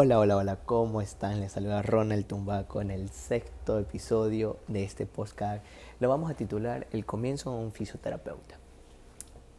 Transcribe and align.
Hola, 0.00 0.20
hola, 0.20 0.36
hola, 0.36 0.58
¿cómo 0.64 1.00
están? 1.00 1.40
Les 1.40 1.50
saluda 1.50 1.82
Ronald 1.82 2.24
Tumbaco 2.24 2.80
en 2.80 2.92
el 2.92 3.08
sexto 3.08 3.80
episodio 3.80 4.58
de 4.68 4.84
este 4.84 5.06
podcast. 5.06 5.64
Lo 5.98 6.08
vamos 6.08 6.30
a 6.30 6.34
titular 6.34 6.86
El 6.92 7.04
comienzo 7.04 7.50
de 7.50 7.64
un 7.64 7.72
fisioterapeuta. 7.72 8.60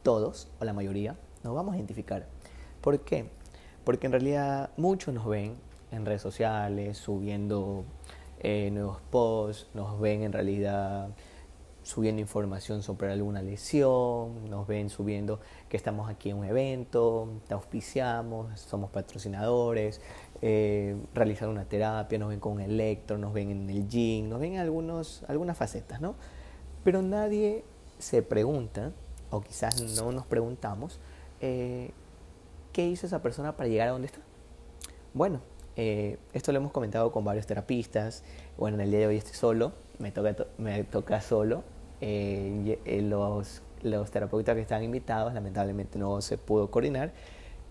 Todos, 0.02 0.48
o 0.62 0.64
la 0.64 0.72
mayoría, 0.72 1.18
nos 1.44 1.54
vamos 1.54 1.74
a 1.74 1.76
identificar. 1.76 2.26
¿Por 2.80 3.02
qué? 3.02 3.26
Porque 3.84 4.06
en 4.06 4.14
realidad 4.14 4.70
muchos 4.78 5.14
nos 5.14 5.28
ven 5.28 5.58
en 5.92 6.06
redes 6.06 6.22
sociales 6.22 6.98
subiendo 6.98 7.84
eh, 8.40 8.70
nuevos 8.72 9.02
posts, 9.12 9.68
nos 9.74 10.00
ven 10.00 10.24
en 10.24 10.32
realidad 10.32 11.10
subiendo 11.90 12.22
información 12.22 12.84
sobre 12.84 13.12
alguna 13.12 13.42
lesión, 13.42 14.48
nos 14.48 14.68
ven 14.68 14.92
subiendo 14.92 15.40
que 15.68 15.76
estamos 15.76 16.08
aquí 16.08 16.30
en 16.30 16.38
un 16.38 16.46
evento, 16.46 17.28
te 17.48 17.56
auspiciamos, 17.56 18.60
somos 18.60 18.92
patrocinadores, 18.92 20.00
eh, 20.44 20.96
una 21.48 21.66
terapia, 21.66 22.20
nos 22.20 22.30
ven 22.30 22.40
con 22.40 22.54
un 22.54 22.62
electro, 22.62 23.18
nos 23.18 23.34
ven 23.34 23.50
en 23.50 23.70
el 23.72 23.88
gym, 23.88 24.30
nos 24.30 24.40
ven 24.40 24.54
en 24.54 24.60
algunos, 24.60 25.24
algunas 25.28 25.58
facetas, 25.58 26.00
¿no? 26.00 26.14
Pero 26.84 27.02
nadie 27.02 27.64
se 27.98 28.22
pregunta, 28.22 28.92
o 29.32 29.42
quizás 29.42 29.82
no 29.82 30.12
nos 30.12 30.28
preguntamos, 30.28 31.00
eh, 31.42 31.90
¿qué 32.72 32.86
hizo 32.88 33.08
esa 33.08 33.24
persona 33.24 33.58
para 33.58 33.68
llegar 33.68 33.88
a 33.88 33.92
donde 33.94 34.06
está? 34.06 34.20
Bueno, 35.16 35.42
eh, 35.76 36.20
esto 36.34 36.52
lo 36.52 36.60
hemos 36.60 36.72
comentado 36.72 37.12
con 37.12 37.26
varios 37.26 37.48
terapistas. 37.48 38.24
Bueno, 38.60 38.76
en 38.76 38.82
el 38.82 38.92
día 38.92 39.00
de 39.00 39.08
hoy 39.08 39.18
estoy 39.18 39.34
solo, 39.34 39.72
me 39.98 40.12
toca, 40.12 40.36
me 40.60 40.84
toca 40.84 41.20
solo. 41.20 41.64
Eh, 42.02 43.02
los, 43.04 43.62
los 43.82 44.12
terapeutas 44.12 44.56
que 44.56 44.62
están 44.62 44.84
invitados 44.84 45.34
lamentablemente 45.34 46.00
no 46.00 46.22
se 46.22 46.38
pudo 46.38 46.72
coordinar 46.72 47.14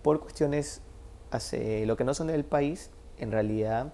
por 0.01 0.19
cuestiones 0.19 0.81
hace 1.31 1.85
lo 1.85 1.97
que 1.97 2.03
no 2.03 2.13
son 2.13 2.27
del 2.27 2.45
país. 2.45 2.91
En 3.17 3.31
realidad, 3.31 3.93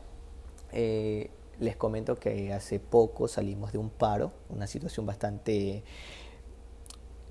eh, 0.72 1.32
les 1.60 1.76
comento 1.76 2.16
que 2.16 2.54
hace 2.54 2.80
poco 2.80 3.28
salimos 3.28 3.72
de 3.72 3.78
un 3.78 3.90
paro, 3.90 4.32
una 4.50 4.68
situación 4.68 5.06
bastante 5.06 5.84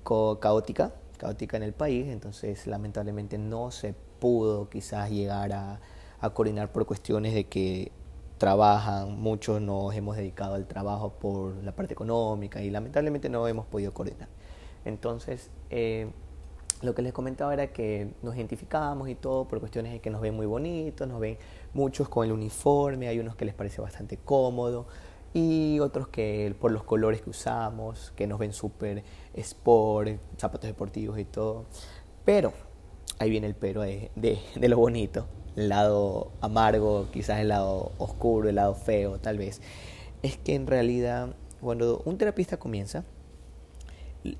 caótica, 0.03 0.93
caótica 1.17 1.57
en 1.57 1.63
el 1.63 1.73
país, 1.73 2.07
entonces 2.07 2.67
lamentablemente 2.67 3.37
no 3.37 3.71
se 3.71 3.93
pudo 4.19 4.69
quizás 4.69 5.09
llegar 5.09 5.53
a, 5.53 5.79
a 6.19 6.29
coordinar 6.31 6.71
por 6.71 6.85
cuestiones 6.85 7.33
de 7.33 7.45
que 7.45 7.91
trabajan, 8.37 9.17
muchos 9.19 9.61
nos 9.61 9.93
hemos 9.95 10.17
dedicado 10.17 10.55
al 10.55 10.67
trabajo 10.67 11.13
por 11.13 11.55
la 11.63 11.73
parte 11.73 11.93
económica 11.93 12.61
y 12.61 12.69
lamentablemente 12.69 13.29
no 13.29 13.47
hemos 13.47 13.65
podido 13.65 13.93
coordinar. 13.93 14.27
Entonces, 14.83 15.49
eh, 15.69 16.11
lo 16.81 16.93
que 16.93 17.01
les 17.01 17.13
comentaba 17.13 17.53
era 17.53 17.67
que 17.71 18.13
nos 18.21 18.35
identificamos 18.35 19.09
y 19.09 19.15
todo 19.15 19.47
por 19.47 19.59
cuestiones 19.59 19.93
de 19.93 20.01
que 20.01 20.09
nos 20.09 20.21
ven 20.21 20.35
muy 20.35 20.45
bonitos, 20.45 21.07
nos 21.07 21.19
ven 21.19 21.37
muchos 21.73 22.09
con 22.09 22.25
el 22.25 22.33
uniforme, 22.33 23.07
hay 23.07 23.19
unos 23.19 23.35
que 23.35 23.45
les 23.45 23.53
parece 23.53 23.81
bastante 23.81 24.17
cómodo 24.17 24.87
y 25.33 25.79
otros 25.79 26.07
que 26.09 26.55
por 26.59 26.71
los 26.71 26.83
colores 26.83 27.21
que 27.21 27.29
usamos, 27.29 28.11
que 28.15 28.27
nos 28.27 28.39
ven 28.39 28.53
súper 28.53 29.03
sport, 29.33 30.19
zapatos 30.37 30.67
deportivos 30.67 31.17
y 31.19 31.25
todo. 31.25 31.65
Pero, 32.25 32.53
ahí 33.19 33.29
viene 33.29 33.47
el 33.47 33.55
pero 33.55 33.81
de, 33.81 34.11
de 34.15 34.69
lo 34.69 34.77
bonito 34.77 35.27
el 35.55 35.69
lado 35.69 36.31
amargo, 36.41 37.07
quizás 37.11 37.39
el 37.39 37.49
lado 37.49 37.91
oscuro, 37.97 38.49
el 38.49 38.55
lado 38.55 38.75
feo, 38.75 39.19
tal 39.19 39.37
vez, 39.37 39.61
es 40.21 40.37
que 40.37 40.55
en 40.55 40.67
realidad 40.67 41.35
cuando 41.61 42.01
un 42.05 42.17
terapista 42.17 42.57
comienza, 42.57 43.03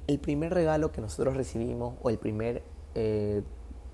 el 0.07 0.19
primer 0.19 0.53
regalo 0.53 0.91
que 0.91 1.01
nosotros 1.01 1.35
recibimos 1.35 1.95
o 2.01 2.09
el 2.09 2.17
primer 2.17 2.63
eh, 2.95 3.43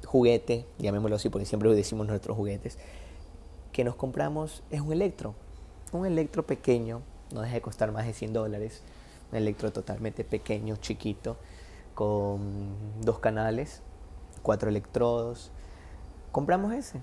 juguete, 0.06 0.66
llamémoslo 0.80 1.16
así 1.16 1.30
porque 1.30 1.46
siempre 1.46 1.74
decimos 1.74 2.08
nuestros 2.08 2.36
juguetes, 2.36 2.78
que 3.72 3.84
nos 3.84 3.96
compramos 3.96 4.64
es 4.70 4.82
un 4.82 4.94
electro. 4.94 5.36
Un 5.92 6.06
electro 6.06 6.46
pequeño, 6.46 7.02
no 7.34 7.42
deja 7.42 7.56
de 7.56 7.62
costar 7.62 7.92
más 7.92 8.06
de 8.06 8.14
100 8.14 8.34
dólares, 8.34 8.82
un 9.32 9.38
electro 9.38 9.72
totalmente 9.72 10.24
pequeño, 10.24 10.78
chiquito, 10.78 11.38
con 11.94 13.02
dos 13.02 13.20
canales, 13.20 13.82
cuatro 14.42 14.70
electrodos, 14.70 15.52
compramos 16.32 16.74
ese 16.74 17.02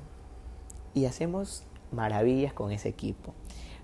y 0.94 1.06
hacemos 1.06 1.64
maravillas 1.92 2.52
con 2.52 2.72
ese 2.72 2.88
equipo. 2.88 3.34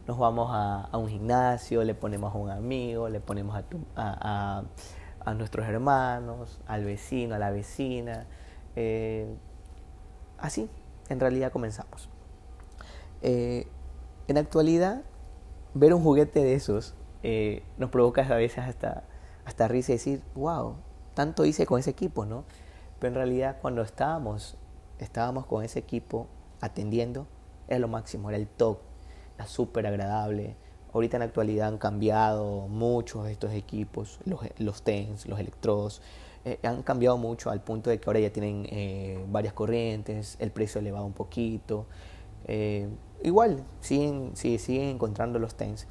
Nos 0.06 0.18
vamos 0.18 0.50
a, 0.52 0.90
un 0.96 1.08
gimnasio, 1.08 1.82
le 1.84 1.94
ponemos 1.94 2.34
a 2.34 2.38
un 2.38 2.50
amigo, 2.50 3.08
le 3.08 3.20
ponemos 3.20 3.62
a, 3.96 4.64
nuestros 5.34 5.66
hermanos, 5.66 6.60
al 6.66 6.84
vecino, 6.84 7.34
a 7.34 7.38
la 7.38 7.50
vecina. 7.50 8.26
Eh, 8.76 9.34
así, 10.38 10.68
en 11.08 11.20
realidad 11.20 11.52
comenzamos. 11.52 12.10
Eh, 13.22 13.66
en 14.28 14.36
actualidad, 14.36 15.02
ver 15.72 15.94
un 15.94 16.02
juguete 16.02 16.42
de 16.42 16.54
esos 16.54 16.94
eh, 17.22 17.62
nos 17.78 17.88
provoca 17.90 18.22
a 18.22 18.36
veces 18.36 18.58
hasta, 18.58 19.04
hasta 19.46 19.66
risa 19.68 19.92
y 19.92 19.94
decir, 19.94 20.22
wow, 20.34 20.76
tanto 21.14 21.46
hice 21.46 21.64
con 21.64 21.80
ese 21.80 21.90
equipo, 21.90 22.26
¿no? 22.26 22.44
Pero 22.98 23.08
en 23.08 23.14
realidad 23.14 23.58
cuando 23.62 23.80
estábamos 23.80 24.58
estábamos 24.98 25.46
con 25.46 25.64
ese 25.64 25.78
equipo 25.78 26.28
atendiendo, 26.60 27.26
era 27.68 27.78
lo 27.78 27.88
máximo, 27.88 28.28
era 28.30 28.38
el 28.38 28.46
top, 28.46 28.78
era 29.36 29.46
súper 29.46 29.86
agradable. 29.86 30.56
Ahorita 30.92 31.16
en 31.16 31.20
la 31.20 31.26
actualidad 31.26 31.68
han 31.68 31.78
cambiado 31.78 32.68
muchos 32.68 33.28
estos 33.28 33.52
equipos, 33.52 34.20
los, 34.24 34.40
los 34.58 34.82
TENS, 34.82 35.26
los 35.26 35.40
electrodos, 35.40 36.00
eh, 36.44 36.58
han 36.62 36.82
cambiado 36.82 37.16
mucho 37.16 37.50
al 37.50 37.62
punto 37.62 37.90
de 37.90 37.98
que 37.98 38.08
ahora 38.08 38.20
ya 38.20 38.30
tienen 38.30 38.66
eh, 38.70 39.24
varias 39.28 39.54
corrientes, 39.54 40.36
el 40.38 40.50
precio 40.50 40.78
elevado 40.80 41.06
un 41.06 41.14
poquito. 41.14 41.86
Eh, 42.46 42.88
igual, 43.22 43.64
siguen, 43.80 44.32
sí, 44.34 44.58
siguen 44.58 44.90
encontrando 44.90 45.38
los 45.38 45.54
TENS. 45.54 45.86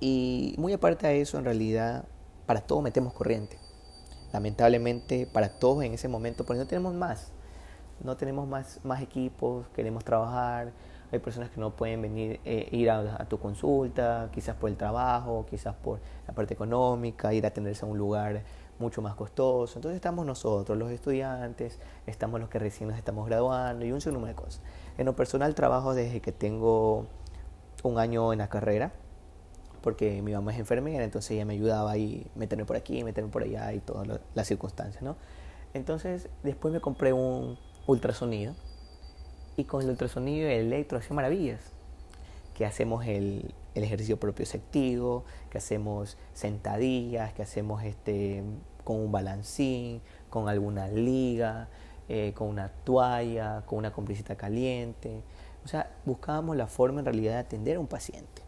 Y 0.00 0.54
muy 0.58 0.72
aparte 0.72 1.06
de 1.06 1.20
eso, 1.20 1.38
en 1.38 1.44
realidad, 1.44 2.06
para 2.46 2.62
todo 2.62 2.80
metemos 2.80 3.12
corriente. 3.12 3.58
Lamentablemente, 4.32 5.26
para 5.26 5.58
todos 5.58 5.84
en 5.84 5.94
ese 5.94 6.08
momento, 6.08 6.44
porque 6.44 6.60
no 6.60 6.66
tenemos 6.66 6.94
más 6.94 7.33
no 8.04 8.16
tenemos 8.16 8.46
más, 8.46 8.80
más 8.84 9.02
equipos, 9.02 9.66
queremos 9.74 10.04
trabajar, 10.04 10.72
hay 11.10 11.18
personas 11.18 11.50
que 11.50 11.60
no 11.60 11.70
pueden 11.70 12.02
venir, 12.02 12.40
eh, 12.44 12.68
ir 12.72 12.90
a, 12.90 13.24
tu 13.26 13.38
consulta, 13.38 14.28
quizás 14.32 14.56
por 14.56 14.68
el 14.68 14.76
trabajo, 14.76 15.46
quizás 15.48 15.74
por 15.74 16.00
la 16.26 16.34
parte 16.34 16.54
económica, 16.54 17.32
ir 17.32 17.44
a 17.44 17.48
atenderse 17.48 17.84
a 17.84 17.88
un 17.88 17.96
lugar 17.96 18.42
mucho 18.78 19.00
más 19.00 19.14
costoso. 19.14 19.78
Entonces 19.78 19.96
estamos 19.96 20.26
nosotros, 20.26 20.76
los 20.76 20.90
estudiantes, 20.90 21.78
estamos 22.06 22.40
los 22.40 22.48
que 22.48 22.58
recién 22.58 22.88
nos 22.88 22.98
estamos 22.98 23.26
graduando 23.26 23.84
y 23.84 23.92
un 23.92 24.00
sinnúmero 24.00 24.28
de 24.28 24.34
cosas. 24.34 24.60
En 24.98 25.06
lo 25.06 25.14
personal 25.14 25.54
trabajo 25.54 25.94
desde 25.94 26.20
que 26.20 26.32
tengo 26.32 27.06
un 27.82 27.98
año 27.98 28.32
en 28.32 28.40
la 28.40 28.48
carrera, 28.48 28.92
porque 29.82 30.22
mi 30.22 30.32
mamá 30.32 30.52
es 30.52 30.58
enfermera, 30.58 31.04
entonces 31.04 31.32
ella 31.32 31.44
me 31.44 31.54
ayudaba 31.54 31.90
ahí, 31.90 32.26
meterme 32.34 32.64
por 32.64 32.76
aquí, 32.76 33.04
meterme 33.04 33.30
por 33.30 33.42
allá 33.42 33.72
y 33.72 33.80
todas 33.80 34.08
las 34.34 34.46
circunstancias, 34.46 35.02
¿no? 35.02 35.16
Entonces 35.74 36.28
después 36.42 36.72
me 36.72 36.80
compré 36.80 37.12
un, 37.12 37.58
ultrasonido 37.86 38.54
y 39.56 39.64
con 39.64 39.82
el 39.82 39.90
ultrasonido 39.90 40.48
y 40.48 40.52
el 40.52 40.66
electro 40.66 40.98
hacemos 40.98 41.16
maravillas. 41.16 41.60
Que 42.54 42.64
hacemos 42.64 43.04
el, 43.06 43.52
el 43.74 43.84
ejercicio 43.84 44.18
propioceptivo, 44.18 45.24
que 45.50 45.58
hacemos 45.58 46.16
sentadillas, 46.32 47.32
que 47.32 47.42
hacemos 47.42 47.82
este, 47.82 48.42
con 48.84 48.96
un 48.96 49.10
balancín, 49.10 50.00
con 50.30 50.48
alguna 50.48 50.88
liga, 50.88 51.68
eh, 52.08 52.32
con 52.34 52.48
una 52.48 52.68
toalla, 52.68 53.62
con 53.66 53.78
una 53.78 53.92
complicita 53.92 54.36
caliente. 54.36 55.22
O 55.64 55.68
sea, 55.68 55.90
buscábamos 56.04 56.56
la 56.56 56.66
forma 56.66 57.00
en 57.00 57.06
realidad 57.06 57.32
de 57.32 57.38
atender 57.38 57.76
a 57.76 57.80
un 57.80 57.86
paciente. 57.86 58.42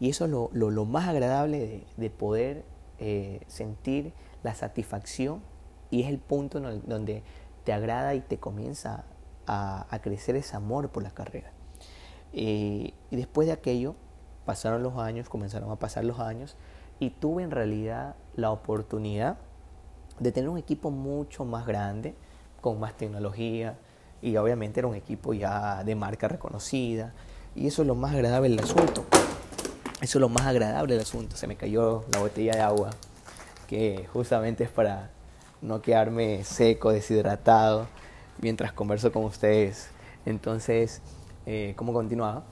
Y 0.00 0.10
eso 0.10 0.24
es 0.24 0.30
lo, 0.30 0.50
lo, 0.52 0.84
más 0.84 1.08
agradable 1.08 1.58
de, 1.58 1.84
de 1.96 2.10
poder 2.10 2.64
eh, 2.98 3.40
sentir 3.46 4.12
la 4.42 4.54
satisfacción 4.54 5.40
y 5.90 6.02
es 6.02 6.08
el 6.08 6.18
punto 6.18 6.60
donde 6.60 7.22
te 7.68 7.74
agrada 7.74 8.14
y 8.14 8.22
te 8.22 8.38
comienza 8.38 9.04
a, 9.46 9.98
crecer 10.00 10.36
ese 10.36 10.56
amor 10.56 10.88
por 10.88 11.02
la 11.02 11.10
carrera. 11.10 11.50
Eh, 12.32 12.94
y 13.10 13.16
después 13.16 13.46
de 13.46 13.52
aquello, 13.52 13.94
pasaron 14.46 14.82
los 14.82 14.96
años, 14.96 15.28
comenzaron 15.28 15.70
a 15.70 15.76
pasar 15.76 16.06
los 16.06 16.18
años, 16.18 16.56
y 16.98 17.10
tuve 17.10 17.42
en 17.42 17.50
realidad 17.50 18.16
la 18.36 18.52
oportunidad 18.52 19.36
de 20.18 20.32
tener 20.32 20.48
un 20.48 20.56
equipo 20.56 20.90
mucho 20.90 21.44
más 21.44 21.66
grande, 21.66 22.14
con 22.62 22.80
más 22.80 22.96
tecnología, 22.96 23.76
y 24.22 24.34
obviamente 24.38 24.80
era 24.80 24.88
un 24.88 24.94
equipo 24.94 25.34
ya 25.34 25.84
de 25.84 25.94
marca 25.94 26.26
reconocida, 26.26 27.12
y 27.54 27.66
eso 27.66 27.82
es 27.82 27.88
lo 27.88 27.94
más 27.94 28.14
agradable 28.14 28.48
del 28.48 28.60
asunto. 28.60 29.04
Eso 30.00 30.16
es 30.16 30.20
lo 30.22 30.30
más 30.30 30.46
agradable 30.46 30.94
del 30.94 31.02
asunto. 31.02 31.36
Se 31.36 31.46
me 31.46 31.56
cayó 31.56 32.06
la 32.14 32.20
botella 32.20 32.54
de 32.54 32.62
agua, 32.62 32.92
que 33.66 34.08
justamente 34.10 34.64
es 34.64 34.70
para 34.70 35.10
no 35.62 35.82
quedarme 35.82 36.44
seco, 36.44 36.92
deshidratado 36.92 37.86
mientras 38.40 38.72
converso 38.72 39.12
con 39.12 39.24
ustedes. 39.24 39.90
Entonces, 40.26 41.02
eh, 41.46 41.74
¿cómo 41.76 41.92
continuaba? 41.92 42.44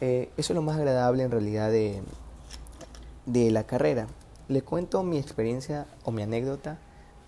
Eh, 0.00 0.30
eso 0.36 0.52
es 0.52 0.54
lo 0.54 0.62
más 0.62 0.76
agradable 0.76 1.22
en 1.22 1.30
realidad 1.30 1.70
de, 1.70 2.02
de 3.24 3.50
la 3.50 3.64
carrera. 3.64 4.06
Les 4.48 4.62
cuento 4.62 5.02
mi 5.02 5.18
experiencia 5.18 5.86
o 6.04 6.10
mi 6.10 6.22
anécdota. 6.22 6.78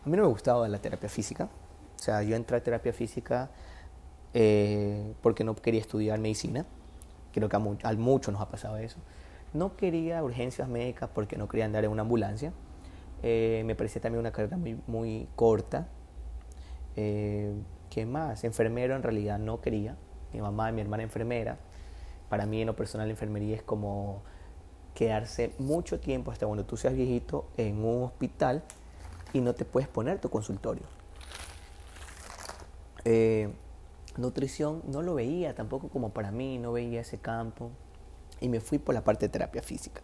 A 0.05 0.09
mí 0.09 0.17
no 0.17 0.23
me 0.25 0.29
gustaba 0.29 0.69
la 0.69 0.79
terapia 0.79 1.09
física. 1.09 1.49
O 1.97 2.03
sea, 2.03 2.23
yo 2.23 2.37
entré 2.37 2.57
a 2.57 2.63
terapia 2.63 2.93
física 2.93 3.51
eh, 4.35 5.15
porque 5.23 5.45
no 5.45 5.55
quería 5.57 5.81
estudiar 5.81 6.19
medicina. 6.19 6.65
Creo 7.33 7.49
que 7.49 7.57
a, 7.57 7.61
a 7.89 7.93
muchos 7.95 8.33
nos 8.33 8.43
ha 8.43 8.49
pasado 8.49 8.77
eso. 8.77 8.99
No 9.53 9.77
quería 9.77 10.23
urgencias 10.23 10.69
médicas 10.69 11.09
porque 11.15 11.37
no 11.37 11.49
quería 11.49 11.65
andar 11.65 11.85
en 11.85 11.91
una 11.91 12.03
ambulancia. 12.03 12.53
Eh, 13.23 13.63
me 13.67 13.75
parecía 13.75 14.01
también 14.01 14.21
una 14.21 14.33
carrera 14.33 14.57
muy, 14.57 14.81
muy 14.87 15.29
corta. 15.37 15.89
Eh, 16.97 17.53
¿Qué 17.91 18.07
más? 18.07 18.45
Enfermero 18.45 18.95
en 18.97 19.03
realidad 19.03 19.39
no 19.39 19.61
quería. 19.61 19.97
Mi 20.33 20.41
mamá 20.41 20.71
y 20.71 20.73
mi 20.73 20.81
hermana 20.81 21.03
enfermera. 21.03 21.59
Para 22.29 22.47
mí 22.47 22.61
en 22.61 22.67
lo 22.67 22.77
personal 22.77 23.09
la 23.09 23.13
enfermería 23.13 23.57
es 23.57 23.63
como 23.63 24.23
quedarse 24.95 25.55
mucho 25.59 26.01
tiempo 26.01 26.31
hasta 26.31 26.47
cuando 26.47 26.65
tú 26.65 26.77
seas 26.77 26.95
viejito 26.95 27.49
en 27.57 27.85
un 27.85 28.05
hospital 28.05 28.63
y 29.33 29.41
no 29.41 29.55
te 29.55 29.65
puedes 29.65 29.89
poner 29.89 30.21
tu 30.21 30.29
consultorio. 30.29 30.83
Eh, 33.05 33.49
nutrición 34.17 34.83
no 34.87 35.03
lo 35.03 35.15
veía 35.15 35.55
tampoco 35.55 35.89
como 35.89 36.11
para 36.11 36.31
mí, 36.31 36.59
no 36.59 36.73
veía 36.73 37.01
ese 37.01 37.19
campo 37.19 37.71
y 38.41 38.49
me 38.49 38.61
fui 38.61 38.79
por 38.79 38.95
la 38.95 39.05
parte 39.05 39.27
de 39.27 39.31
terapia 39.31 39.63
física. 39.63 40.03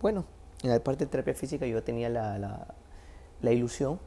Bueno, 0.00 0.24
en 0.64 0.70
la 0.70 0.82
parte 0.82 1.04
de 1.04 1.10
terapia 1.10 1.34
física 1.34 1.66
yo 1.66 1.82
tenía 1.82 2.08
la, 2.08 2.38
la, 3.40 3.52
ilusión, 3.52 4.00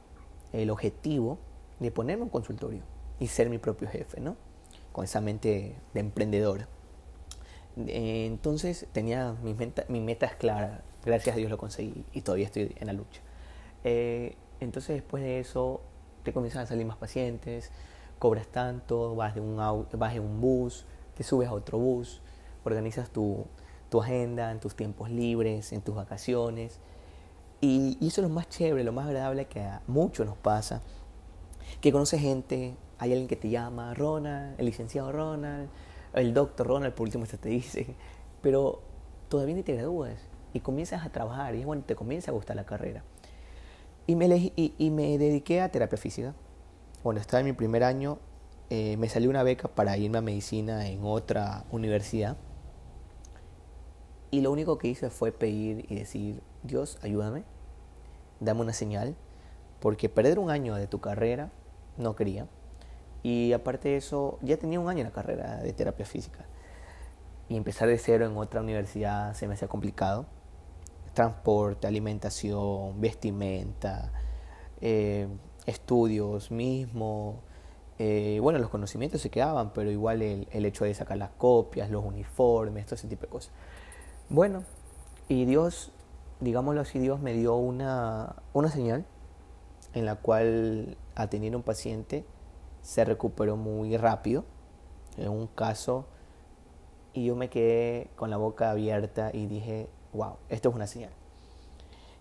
el 0.53 0.71
objetivo 0.71 1.37
de 1.79 1.91
ponerme 1.91 2.23
un 2.23 2.29
consultorio 2.29 2.81
y 3.19 3.27
ser 3.27 3.49
mi 3.49 3.59
propio 3.59 3.87
jefe, 3.87 4.19
¿no? 4.19 4.35
Con 4.91 5.05
esa 5.05 5.21
mente 5.21 5.75
de 5.93 5.99
emprendedora. 5.99 6.67
Entonces 7.75 8.87
tenía 8.91 9.35
mis, 9.43 9.55
mis 9.87 10.01
metas 10.01 10.33
claras, 10.33 10.81
gracias 11.05 11.35
a 11.35 11.37
Dios 11.37 11.51
lo 11.51 11.59
conseguí 11.59 12.03
y 12.11 12.21
todavía 12.21 12.47
estoy 12.47 12.75
en 12.75 12.87
la 12.87 12.93
lucha. 12.93 13.21
Eh, 13.83 14.35
entonces 14.59 14.95
después 14.95 15.21
de 15.21 15.39
eso 15.39 15.81
te 16.23 16.33
comienzan 16.33 16.63
a 16.63 16.65
salir 16.65 16.87
más 16.87 16.97
pacientes, 16.97 17.71
cobras 18.17 18.47
tanto, 18.47 19.15
vas, 19.15 19.35
de 19.35 19.41
un, 19.41 19.57
vas 19.57 20.15
en 20.15 20.23
un 20.23 20.41
bus, 20.41 20.87
te 21.13 21.23
subes 21.23 21.49
a 21.49 21.53
otro 21.53 21.77
bus, 21.77 22.23
organizas 22.63 23.11
tu, 23.11 23.45
tu 23.89 24.01
agenda, 24.01 24.51
en 24.51 24.59
tus 24.59 24.75
tiempos 24.75 25.09
libres, 25.09 25.71
en 25.73 25.81
tus 25.81 25.95
vacaciones. 25.95 26.79
Y, 27.61 27.97
eso 28.05 28.21
es 28.21 28.27
lo 28.27 28.33
más 28.33 28.49
chévere, 28.49 28.83
lo 28.83 28.91
más 28.91 29.07
agradable 29.07 29.45
que 29.45 29.61
a 29.61 29.81
muchos 29.87 30.25
nos 30.25 30.37
pasa. 30.37 30.81
Que 31.81 31.91
conoces 31.91 32.21
gente, 32.21 32.75
hay 32.97 33.11
alguien 33.11 33.27
que 33.27 33.35
te 33.35 33.49
llama, 33.49 33.93
Ronald, 33.93 34.59
el 34.59 34.65
licenciado 34.65 35.11
Ronald, 35.11 35.69
el 36.13 36.33
doctor 36.33 36.67
Ronald, 36.67 36.93
por 36.93 37.05
último 37.05 37.23
este 37.23 37.37
te 37.37 37.49
dice, 37.49 37.95
pero 38.41 38.81
todavía 39.29 39.55
ni 39.55 39.63
te 39.63 39.73
gradúas 39.73 40.15
y 40.53 40.61
comienzas 40.61 41.05
a 41.05 41.09
trabajar 41.09 41.55
y 41.55 41.59
es 41.59 41.65
bueno, 41.65 41.83
te 41.85 41.95
comienza 41.95 42.31
a 42.31 42.33
gustar 42.33 42.55
la 42.55 42.65
carrera. 42.65 43.03
Y 44.05 44.15
me, 44.15 44.27
y, 44.55 44.73
y 44.77 44.89
me 44.89 45.17
dediqué 45.17 45.61
a 45.61 45.69
terapia 45.69 45.97
física. 45.97 46.33
Cuando 47.03 47.19
estaba 47.19 47.41
en 47.41 47.47
mi 47.47 47.53
primer 47.53 47.83
año, 47.83 48.19
eh, 48.69 48.95
me 48.97 49.09
salió 49.09 49.29
una 49.29 49.43
beca 49.43 49.67
para 49.67 49.97
irme 49.97 50.17
a 50.17 50.21
medicina 50.21 50.87
en 50.87 51.03
otra 51.03 51.65
universidad 51.71 52.37
y 54.31 54.41
lo 54.41 54.51
único 54.51 54.77
que 54.77 54.87
hice 54.87 55.09
fue 55.09 55.31
pedir 55.31 55.85
y 55.89 55.95
decir, 55.95 56.41
Dios, 56.63 56.99
ayúdame, 57.01 57.43
dame 58.39 58.61
una 58.61 58.73
señal, 58.73 59.15
porque 59.79 60.09
perder 60.09 60.39
un 60.39 60.49
año 60.49 60.75
de 60.75 60.87
tu 60.87 60.99
carrera 60.99 61.51
no 61.97 62.15
quería. 62.15 62.47
Y 63.23 63.53
aparte 63.53 63.89
de 63.89 63.97
eso, 63.97 64.37
ya 64.41 64.57
tenía 64.57 64.79
un 64.79 64.89
año 64.89 64.99
en 64.99 65.05
la 65.05 65.11
carrera 65.11 65.57
de 65.57 65.73
terapia 65.73 66.05
física. 66.05 66.45
Y 67.49 67.55
empezar 67.55 67.87
de 67.87 67.97
cero 67.97 68.25
en 68.25 68.37
otra 68.37 68.61
universidad 68.61 69.33
se 69.33 69.47
me 69.47 69.53
hacía 69.53 69.67
complicado. 69.67 70.25
Transporte, 71.13 71.87
alimentación, 71.87 72.99
vestimenta, 72.99 74.11
eh, 74.81 75.27
estudios 75.65 76.51
mismo. 76.51 77.41
Eh, 77.97 78.39
bueno, 78.41 78.59
los 78.59 78.69
conocimientos 78.69 79.21
se 79.21 79.29
quedaban, 79.29 79.73
pero 79.73 79.89
igual 79.89 80.21
el, 80.21 80.47
el 80.51 80.65
hecho 80.65 80.85
de 80.85 80.93
sacar 80.93 81.17
las 81.17 81.31
copias, 81.31 81.89
los 81.89 82.03
uniformes, 82.05 82.85
todo 82.85 82.95
ese 82.95 83.07
tipo 83.07 83.23
de 83.23 83.29
cosas. 83.29 83.53
Bueno, 84.29 84.65
y 85.29 85.45
Dios, 85.45 85.93
digámoslo 86.41 86.81
así, 86.81 86.99
Dios 86.99 87.21
me 87.21 87.31
dio 87.31 87.55
una, 87.55 88.35
una 88.51 88.69
señal 88.69 89.05
en 89.93 90.05
la 90.05 90.15
cual 90.15 90.97
atendiendo 91.15 91.55
a 91.55 91.59
un 91.59 91.63
paciente 91.63 92.25
se 92.81 93.05
recuperó 93.05 93.55
muy 93.55 93.95
rápido, 93.95 94.43
en 95.15 95.29
un 95.29 95.47
caso, 95.47 96.07
y 97.13 97.23
yo 97.23 97.37
me 97.37 97.49
quedé 97.49 98.09
con 98.17 98.29
la 98.29 98.35
boca 98.35 98.69
abierta 98.69 99.31
y 99.33 99.45
dije, 99.45 99.87
wow, 100.11 100.35
esto 100.49 100.69
es 100.69 100.75
una 100.75 100.87
señal. 100.87 101.11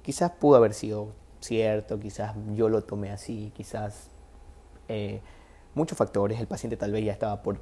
Quizás 0.02 0.30
pudo 0.30 0.58
haber 0.58 0.74
sido 0.74 1.08
cierto, 1.40 1.98
quizás 1.98 2.36
yo 2.54 2.68
lo 2.68 2.84
tomé 2.84 3.10
así, 3.10 3.52
quizás 3.52 4.10
eh, 4.86 5.22
muchos 5.74 5.98
factores, 5.98 6.38
el 6.38 6.46
paciente 6.46 6.76
tal 6.76 6.92
vez 6.92 7.04
ya 7.04 7.12
estaba 7.12 7.42
por 7.42 7.58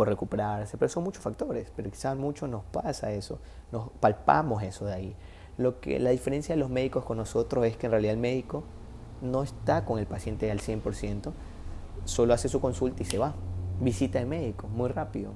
por 0.00 0.08
recuperarse, 0.08 0.78
pero 0.78 0.88
son 0.88 1.04
muchos 1.04 1.22
factores, 1.22 1.70
pero 1.76 1.90
quizás 1.90 2.16
mucho 2.16 2.46
nos 2.46 2.64
pasa 2.64 3.12
eso, 3.12 3.38
nos 3.70 3.90
palpamos 4.00 4.62
eso 4.62 4.86
de 4.86 4.94
ahí. 4.94 5.16
Lo 5.58 5.78
que, 5.78 6.00
la 6.00 6.08
diferencia 6.08 6.54
de 6.54 6.58
los 6.58 6.70
médicos 6.70 7.04
con 7.04 7.18
nosotros 7.18 7.66
es 7.66 7.76
que 7.76 7.84
en 7.84 7.92
realidad 7.92 8.14
el 8.14 8.18
médico 8.18 8.64
no 9.20 9.42
está 9.42 9.84
con 9.84 9.98
el 9.98 10.06
paciente 10.06 10.50
al 10.50 10.60
100%, 10.60 11.32
solo 12.06 12.32
hace 12.32 12.48
su 12.48 12.62
consulta 12.62 13.02
y 13.02 13.04
se 13.04 13.18
va. 13.18 13.34
Visita 13.78 14.18
al 14.18 14.24
médico, 14.24 14.68
muy 14.68 14.88
rápido. 14.88 15.34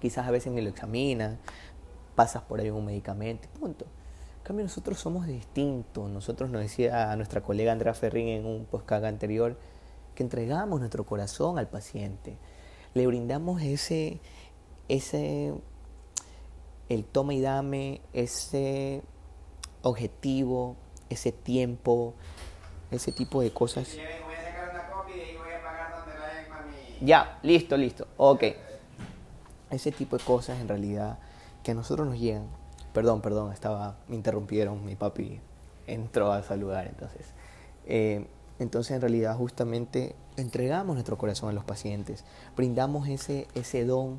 Quizás 0.00 0.26
a 0.26 0.30
veces 0.30 0.54
ni 0.54 0.62
lo 0.62 0.70
examina, 0.70 1.36
pasas 2.14 2.44
por 2.44 2.60
ahí 2.60 2.70
un 2.70 2.86
medicamento 2.86 3.46
punto. 3.60 3.84
En 4.38 4.42
cambio 4.42 4.64
nosotros 4.64 4.98
somos 4.98 5.26
distintos. 5.26 6.08
Nosotros 6.08 6.48
nos 6.48 6.62
decía 6.62 7.12
a 7.12 7.16
nuestra 7.16 7.42
colega 7.42 7.72
Andrea 7.72 7.92
Ferrín 7.92 8.28
en 8.28 8.46
un 8.46 8.64
podcast 8.64 9.04
anterior 9.04 9.58
que 10.14 10.22
entregamos 10.22 10.80
nuestro 10.80 11.04
corazón 11.04 11.58
al 11.58 11.68
paciente 11.68 12.38
le 12.96 13.06
brindamos 13.06 13.60
ese, 13.60 14.20
ese, 14.88 15.52
el 16.88 17.04
toma 17.04 17.34
y 17.34 17.42
dame, 17.42 18.00
ese 18.14 19.02
objetivo, 19.82 20.76
ese 21.10 21.30
tiempo, 21.30 22.14
ese 22.90 23.12
tipo 23.12 23.42
de 23.42 23.52
cosas. 23.52 23.94
Ya, 27.02 27.38
listo, 27.42 27.76
listo. 27.76 28.08
Ok. 28.16 28.44
Ese 29.68 29.92
tipo 29.92 30.16
de 30.16 30.24
cosas 30.24 30.58
en 30.58 30.68
realidad 30.68 31.18
que 31.62 31.72
a 31.72 31.74
nosotros 31.74 32.06
nos 32.06 32.18
llegan. 32.18 32.46
Perdón, 32.94 33.20
perdón, 33.20 33.52
estaba, 33.52 33.98
me 34.08 34.16
interrumpieron, 34.16 34.82
mi 34.86 34.96
papi 34.96 35.38
entró 35.86 36.32
a 36.32 36.42
saludar, 36.42 36.86
entonces. 36.86 37.26
Eh, 37.84 38.26
entonces 38.58 38.92
en 38.92 39.02
realidad 39.02 39.36
justamente 39.36 40.16
entregamos 40.36 40.94
nuestro 40.94 41.18
corazón 41.18 41.50
a 41.50 41.52
los 41.52 41.64
pacientes, 41.64 42.24
brindamos 42.56 43.08
ese, 43.08 43.48
ese 43.54 43.84
don, 43.84 44.18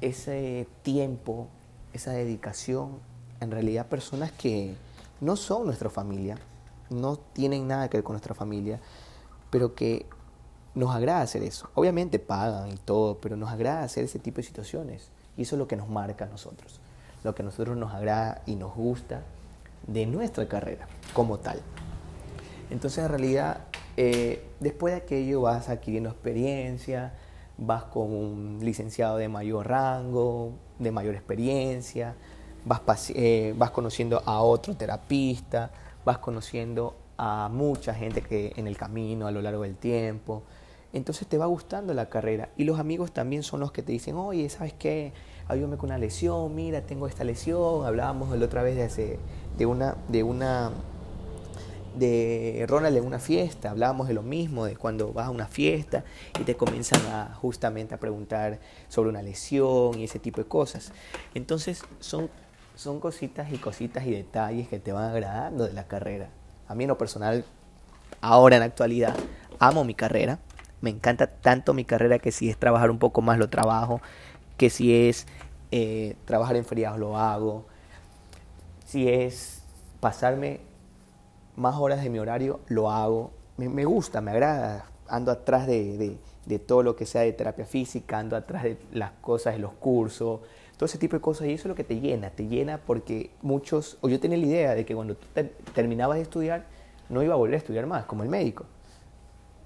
ese 0.00 0.68
tiempo, 0.82 1.48
esa 1.92 2.12
dedicación, 2.12 2.98
en 3.40 3.50
realidad 3.50 3.86
personas 3.86 4.32
que 4.32 4.74
no 5.20 5.36
son 5.36 5.66
nuestra 5.66 5.90
familia, 5.90 6.38
no 6.90 7.16
tienen 7.16 7.66
nada 7.66 7.88
que 7.88 7.98
ver 7.98 8.04
con 8.04 8.14
nuestra 8.14 8.34
familia, 8.34 8.80
pero 9.50 9.74
que 9.74 10.06
nos 10.74 10.94
agrada 10.94 11.22
hacer 11.22 11.42
eso. 11.42 11.68
Obviamente 11.74 12.18
pagan 12.18 12.70
y 12.70 12.76
todo, 12.76 13.18
pero 13.18 13.36
nos 13.36 13.50
agrada 13.50 13.82
hacer 13.82 14.04
ese 14.04 14.18
tipo 14.18 14.36
de 14.36 14.44
situaciones. 14.44 15.08
Y 15.36 15.42
eso 15.42 15.56
es 15.56 15.58
lo 15.58 15.68
que 15.68 15.76
nos 15.76 15.88
marca 15.88 16.24
a 16.24 16.28
nosotros, 16.28 16.80
lo 17.24 17.34
que 17.34 17.42
a 17.42 17.44
nosotros 17.44 17.76
nos 17.76 17.92
agrada 17.92 18.42
y 18.46 18.56
nos 18.56 18.74
gusta 18.74 19.22
de 19.86 20.06
nuestra 20.06 20.48
carrera 20.48 20.86
como 21.14 21.38
tal. 21.38 21.60
Entonces 22.70 23.04
en 23.04 23.10
realidad 23.10 23.60
eh, 24.00 24.44
después 24.60 24.94
de 24.94 25.00
aquello 25.00 25.40
vas 25.40 25.68
adquiriendo 25.68 26.08
experiencia, 26.08 27.14
vas 27.56 27.82
con 27.82 28.12
un 28.12 28.60
licenciado 28.62 29.16
de 29.16 29.28
mayor 29.28 29.66
rango, 29.66 30.52
de 30.78 30.92
mayor 30.92 31.16
experiencia, 31.16 32.14
vas, 32.64 33.10
eh, 33.16 33.54
vas 33.56 33.72
conociendo 33.72 34.22
a 34.24 34.40
otro 34.40 34.76
terapista, 34.76 35.72
vas 36.04 36.18
conociendo 36.18 36.94
a 37.16 37.48
mucha 37.52 37.92
gente 37.92 38.22
que 38.22 38.52
en 38.54 38.68
el 38.68 38.76
camino 38.76 39.26
a 39.26 39.32
lo 39.32 39.42
largo 39.42 39.64
del 39.64 39.74
tiempo. 39.74 40.44
Entonces 40.92 41.26
te 41.26 41.36
va 41.36 41.46
gustando 41.46 41.92
la 41.92 42.08
carrera. 42.08 42.50
Y 42.56 42.62
los 42.62 42.78
amigos 42.78 43.10
también 43.10 43.42
son 43.42 43.58
los 43.58 43.72
que 43.72 43.82
te 43.82 43.90
dicen, 43.90 44.14
oye, 44.14 44.48
¿sabes 44.48 44.74
qué? 44.74 45.12
Ayúdame 45.48 45.76
con 45.76 45.90
una 45.90 45.98
lesión, 45.98 46.54
mira, 46.54 46.82
tengo 46.82 47.08
esta 47.08 47.24
lesión. 47.24 47.84
Hablábamos 47.84 48.30
la 48.38 48.44
otra 48.44 48.62
vez 48.62 48.76
de, 48.76 48.84
hace, 48.84 49.18
de, 49.58 49.66
una, 49.66 49.96
de 50.06 50.22
una 50.22 50.70
de 51.98 52.64
Ronald 52.68 52.96
en 52.96 53.04
una 53.04 53.18
fiesta, 53.18 53.70
hablábamos 53.70 54.08
de 54.08 54.14
lo 54.14 54.22
mismo, 54.22 54.64
de 54.64 54.76
cuando 54.76 55.12
vas 55.12 55.26
a 55.26 55.30
una 55.30 55.46
fiesta 55.46 56.04
y 56.38 56.44
te 56.44 56.56
comienzan 56.56 57.00
a 57.06 57.34
justamente 57.34 57.94
a 57.94 58.00
preguntar 58.00 58.58
sobre 58.88 59.10
una 59.10 59.22
lesión 59.22 59.98
y 59.98 60.04
ese 60.04 60.18
tipo 60.18 60.40
de 60.40 60.48
cosas. 60.48 60.92
Entonces 61.34 61.82
son, 62.00 62.30
son 62.74 63.00
cositas 63.00 63.52
y 63.52 63.58
cositas 63.58 64.06
y 64.06 64.12
detalles 64.12 64.68
que 64.68 64.78
te 64.78 64.92
van 64.92 65.10
agradando 65.10 65.64
de 65.64 65.72
la 65.72 65.86
carrera. 65.86 66.28
A 66.68 66.74
mí 66.74 66.84
en 66.84 66.88
lo 66.88 66.98
personal, 66.98 67.44
ahora 68.20 68.56
en 68.56 68.60
la 68.60 68.66
actualidad, 68.66 69.16
amo 69.58 69.84
mi 69.84 69.94
carrera, 69.94 70.38
me 70.80 70.90
encanta 70.90 71.26
tanto 71.26 71.74
mi 71.74 71.84
carrera 71.84 72.18
que 72.18 72.30
si 72.30 72.48
es 72.48 72.56
trabajar 72.56 72.90
un 72.90 72.98
poco 72.98 73.22
más 73.22 73.38
lo 73.38 73.48
trabajo, 73.48 74.00
que 74.56 74.70
si 74.70 75.08
es 75.08 75.26
eh, 75.70 76.16
trabajar 76.24 76.56
en 76.56 76.64
feriados 76.64 76.98
lo 76.98 77.18
hago, 77.18 77.66
si 78.86 79.08
es 79.08 79.62
pasarme 80.00 80.60
más 81.58 81.76
horas 81.76 82.02
de 82.02 82.08
mi 82.08 82.18
horario, 82.18 82.60
lo 82.68 82.90
hago. 82.90 83.32
Me, 83.56 83.84
gusta, 83.84 84.20
me 84.20 84.30
agrada. 84.30 84.86
Ando 85.08 85.32
atrás 85.32 85.66
de, 85.66 86.16
de 86.46 86.58
todo 86.58 86.82
lo 86.82 86.96
que 86.96 87.04
sea 87.04 87.22
de 87.22 87.32
terapia 87.32 87.66
física, 87.66 88.18
ando 88.18 88.36
atrás 88.36 88.62
de 88.62 88.78
las 88.92 89.10
cosas 89.20 89.54
de 89.54 89.60
los 89.60 89.72
cursos, 89.72 90.40
todo 90.78 90.86
ese 90.86 90.98
tipo 90.98 91.16
de 91.16 91.20
cosas 91.20 91.48
y 91.48 91.52
eso 91.52 91.62
es 91.62 91.68
lo 91.68 91.74
que 91.74 91.84
te 91.84 92.00
llena, 92.00 92.30
te 92.30 92.46
llena 92.46 92.78
porque 92.78 93.30
muchos, 93.42 93.98
o 94.00 94.08
yo 94.08 94.20
tenía 94.20 94.38
la 94.38 94.46
idea 94.46 94.74
de 94.74 94.86
que 94.86 94.94
cuando 94.94 95.16
tú 95.16 95.26
terminabas 95.74 96.16
de 96.16 96.22
estudiar 96.22 96.66
no 97.08 97.22
iba 97.22 97.34
a 97.34 97.36
volver 97.36 97.54
a 97.54 97.58
estudiar 97.58 97.86
más, 97.86 98.04
como 98.04 98.22
el 98.22 98.28
médico, 98.28 98.64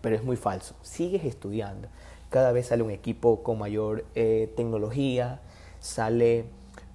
pero 0.01 0.17
es 0.17 0.25
muy 0.25 0.37
falso, 0.37 0.75
sigues 0.81 1.25
estudiando, 1.25 1.89
cada 2.31 2.51
vez 2.51 2.69
sale 2.69 2.83
un 2.83 2.91
equipo 2.91 3.43
con 3.43 3.59
mayor 3.59 4.07
eh, 4.15 4.53
tecnología, 4.57 5.41
sale 5.81 6.47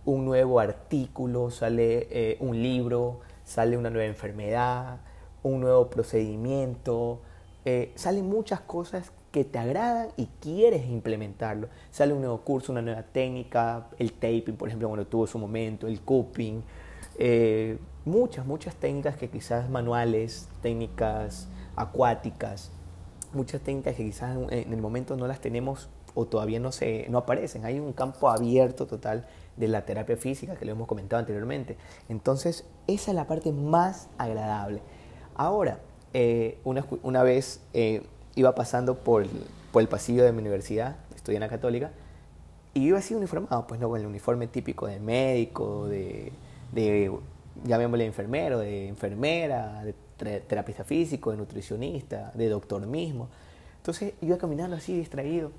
un 0.03 0.25
nuevo 0.25 0.59
artículo, 0.59 1.51
sale 1.51 2.07
eh, 2.09 2.37
un 2.39 2.61
libro, 2.61 3.19
sale 3.47 3.77
una 3.77 3.89
nueva 3.89 4.07
enfermedad, 4.07 4.99
un 5.41 5.61
nuevo 5.61 5.89
procedimiento, 5.89 7.21
eh, 7.63 7.93
salen 7.95 8.27
muchas 8.27 8.59
cosas 8.59 9.13
que 9.31 9.45
te 9.45 9.57
agradan 9.57 10.09
y 10.17 10.27
quieres 10.41 10.85
implementarlo. 10.85 11.69
Sale 11.89 12.11
un 12.11 12.19
nuevo 12.19 12.41
curso, 12.41 12.73
una 12.73 12.81
nueva 12.81 13.03
técnica, 13.03 13.87
el 13.97 14.11
taping, 14.11 14.57
por 14.57 14.67
ejemplo, 14.67 14.89
cuando 14.89 15.07
tuvo 15.07 15.27
su 15.27 15.39
momento, 15.39 15.87
el 15.87 16.01
cupping, 16.01 16.61
eh, 17.17 17.77
muchas, 18.03 18.45
muchas 18.45 18.75
técnicas 18.75 19.15
que 19.15 19.29
quizás 19.29 19.69
manuales, 19.69 20.49
técnicas 20.61 21.47
acuáticas, 21.77 22.71
muchas 23.31 23.61
técnicas 23.61 23.95
que 23.95 24.03
quizás 24.03 24.37
en 24.49 24.73
el 24.73 24.81
momento 24.81 25.15
no 25.15 25.25
las 25.25 25.39
tenemos 25.39 25.89
o 26.15 26.25
todavía 26.25 26.59
no, 26.59 26.73
se, 26.73 27.05
no 27.09 27.19
aparecen. 27.19 27.63
Hay 27.63 27.79
un 27.79 27.93
campo 27.93 28.29
abierto 28.29 28.87
total 28.87 29.25
de 29.57 29.67
la 29.67 29.85
terapia 29.85 30.15
física 30.17 30.55
que 30.55 30.65
lo 30.65 30.71
hemos 30.71 30.87
comentado 30.87 31.19
anteriormente. 31.19 31.77
Entonces, 32.09 32.65
esa 32.87 33.11
es 33.11 33.15
la 33.15 33.27
parte 33.27 33.51
más 33.51 34.09
agradable. 34.17 34.81
Ahora, 35.35 35.79
eh, 36.13 36.59
una, 36.63 36.85
una, 37.03 37.23
vez 37.23 37.61
eh, 37.73 38.03
iba 38.35 38.55
pasando 38.55 38.95
por 38.95 39.25
por 39.71 39.81
el 39.81 39.89
pasillo 39.89 40.23
de 40.23 40.31
mi 40.31 40.39
universidad, 40.39 40.95
estudié 41.15 41.37
en 41.37 41.41
la 41.41 41.49
católica, 41.49 41.91
y 42.73 42.87
iba 42.87 42.99
así 42.99 43.13
uniformado, 43.13 43.67
pues 43.67 43.79
no 43.79 43.89
con 43.89 43.99
el 43.99 44.05
uniforme 44.05 44.47
típico 44.47 44.87
de 44.87 44.99
médico, 44.99 45.87
de, 45.87 46.31
de 46.71 47.11
llamémosle 47.63 48.05
enfermero, 48.05 48.59
de 48.59 48.87
enfermera, 48.87 49.83
de 49.83 49.93
terapista 50.41 50.83
físico, 50.83 51.31
de 51.31 51.37
nutricionista, 51.37 52.31
de 52.33 52.49
doctor 52.49 52.85
mismo. 52.85 53.29
Entonces 53.77 54.13
iba 54.21 54.37
caminando 54.37 54.75
así 54.75 54.97
distraído 54.97 55.51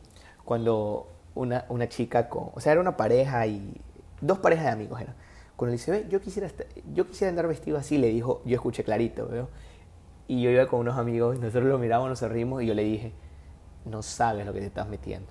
cuando 0.44 1.08
una, 1.34 1.64
una 1.68 1.88
chica 1.88 2.28
con, 2.28 2.50
o 2.54 2.60
sea, 2.60 2.72
era 2.72 2.80
una 2.80 2.96
pareja 2.96 3.46
y 3.46 3.80
dos 4.20 4.38
parejas 4.38 4.66
de 4.66 4.72
amigos 4.72 5.00
eran. 5.00 5.14
Cuando 5.56 5.72
le 5.72 5.78
dice, 5.78 5.90
ve, 5.90 6.06
yo 6.08 6.20
quisiera, 6.20 6.48
yo 6.94 7.06
quisiera 7.06 7.30
andar 7.30 7.48
vestido 7.48 7.78
así, 7.78 7.98
le 7.98 8.08
dijo, 8.08 8.42
yo 8.44 8.54
escuché 8.54 8.84
clarito, 8.84 9.26
¿veo? 9.28 9.48
Y 10.28 10.42
yo 10.42 10.50
iba 10.50 10.66
con 10.66 10.80
unos 10.80 10.96
amigos, 10.96 11.38
nosotros 11.38 11.64
lo 11.64 11.78
miramos, 11.78 12.08
nos 12.08 12.30
rimos 12.30 12.62
y 12.62 12.66
yo 12.66 12.74
le 12.74 12.84
dije, 12.84 13.12
no 13.84 14.02
sabes 14.02 14.46
lo 14.46 14.52
que 14.52 14.60
te 14.60 14.66
estás 14.66 14.88
metiendo. 14.88 15.28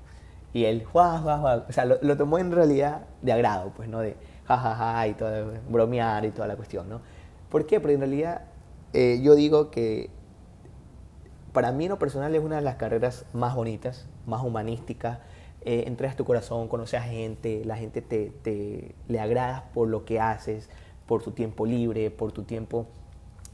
Y 0.54 0.66
él, 0.66 0.86
juá, 0.86 1.20
juá, 1.20 1.38
juá. 1.38 1.66
O 1.70 1.72
sea, 1.72 1.86
lo, 1.86 2.18
tomó 2.18 2.40
en 2.40 2.52
realidad 2.52 3.06
de 3.22 3.32
agrado, 3.32 3.72
pues, 3.76 3.88
¿no? 3.88 4.00
De 4.00 4.16
jajaja 4.46 4.76
ja, 4.76 4.94
ja, 4.94 5.08
y 5.08 5.14
todo, 5.14 5.54
bromear 5.70 6.26
y 6.26 6.32
toda 6.32 6.48
la 6.48 6.56
cuestión, 6.56 6.90
¿no? 6.90 7.02
¿Por 7.50 7.66
qué? 7.66 7.80
Porque 7.80 7.94
en 7.94 8.02
realidad 8.02 8.42
eh, 8.94 9.20
yo 9.22 9.36
digo 9.36 9.70
que 9.70 10.10
para 11.54 11.72
mí 11.72 11.86
en 11.86 11.90
lo 11.90 12.00
personal 12.00 12.34
es 12.36 12.44
una 12.44 12.58
de 12.58 12.62
las 12.62 12.76
carreras 12.76 13.26
más 13.34 13.56
bonitas, 13.56 14.08
más 14.26 14.44
humanísticas. 14.44 15.20
Eh, 15.70 16.14
tu 16.16 16.24
corazón, 16.24 16.70
conoces 16.70 17.02
a 17.02 17.04
gente, 17.04 17.66
la 17.66 17.76
gente 17.76 18.02
te, 18.02 18.30
te 18.42 18.96
le 19.10 19.20
agradas 19.20 19.64
por 19.74 19.90
lo 19.90 20.06
que 20.06 20.18
haces, 20.18 20.70
por 21.06 21.22
tu 21.22 21.32
tiempo 21.32 21.66
libre, 21.66 22.10
por 22.10 22.32
tu 22.32 22.44
tiempo 22.44 22.86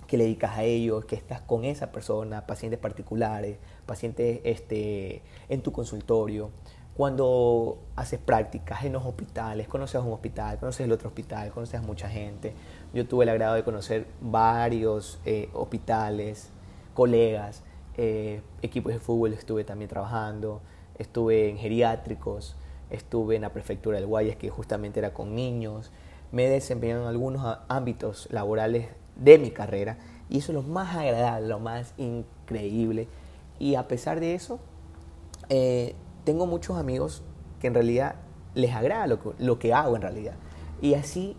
que 0.06 0.18
le 0.18 0.26
dedicas 0.26 0.56
a 0.56 0.64
ellos, 0.64 1.06
que 1.06 1.16
estás 1.16 1.42
con 1.42 1.66
esa 1.66 1.92
persona, 1.92 2.46
pacientes 2.46 2.80
particulares, 2.80 3.58
pacientes 3.88 4.42
este, 4.44 5.24
en 5.50 5.64
tu 5.64 5.72
consultorio. 5.72 6.52
Cuando 6.96 7.80
haces 7.96 8.20
prácticas 8.20 8.84
en 8.84 8.94
los 8.94 9.04
hospitales, 9.04 9.68
conoces 9.68 9.96
a 9.96 10.02
un 10.02 10.14
hospital, 10.14 10.60
conoces 10.60 10.82
el 10.82 10.92
otro 10.92 11.08
hospital, 11.08 11.50
conoces 11.50 11.80
a 11.80 11.82
mucha 11.82 12.10
gente. 12.10 12.54
Yo 12.94 13.08
tuve 13.08 13.24
el 13.24 13.30
agrado 13.30 13.56
de 13.56 13.64
conocer 13.64 14.06
varios 14.22 15.20
eh, 15.26 15.50
hospitales, 15.54 16.52
colegas, 16.94 17.64
eh, 17.98 18.42
equipos 18.62 18.94
de 18.94 19.00
fútbol 19.00 19.34
estuve 19.34 19.64
también 19.64 19.90
trabajando, 19.90 20.62
estuve 20.98 21.50
en 21.50 21.58
geriátricos, 21.58 22.56
estuve 22.90 23.36
en 23.36 23.42
la 23.42 23.54
prefectura 23.54 23.98
del 23.98 24.08
Guayas 24.08 24.36
que 24.36 24.50
justamente 24.50 25.00
era 25.00 25.14
con 25.14 25.36
niños, 25.36 25.92
me 26.32 26.46
he 26.46 26.50
desempeñado 26.50 27.04
en 27.04 27.08
algunos 27.08 27.60
ámbitos 27.68 28.28
laborales 28.32 28.88
de 29.16 29.38
mi 29.38 29.52
carrera 29.52 29.98
y 30.30 30.40
eso 30.40 30.52
es 30.52 30.56
lo 30.56 30.64
más 30.64 30.96
agradable, 30.96 31.48
lo 31.48 31.60
más 31.60 31.94
increíble. 31.98 33.08
Y 33.60 33.76
a 33.76 33.88
pesar 33.88 34.20
de 34.20 34.34
eso 34.34 34.60
eh, 35.50 35.96
tengo 36.24 36.46
muchos 36.46 36.78
amigos 36.78 37.24
que 37.60 37.68
en 37.68 37.74
realidad 37.74 38.16
les 38.56 38.74
agrada 38.74 39.08
lo 39.08 39.20
que, 39.22 39.44
lo 39.44 39.60
que 39.60 39.74
hago 39.74 39.96
en 39.96 40.02
realidad. 40.02 40.36
Y 40.82 40.96
así 40.96 41.38